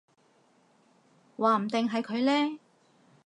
[1.37, 2.59] 話唔定係佢呢